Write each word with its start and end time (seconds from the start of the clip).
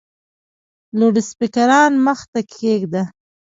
لوډسپیکران 0.97 1.91
مخ 2.05 2.19
ته 2.31 2.39
کښېږده! 2.49 3.03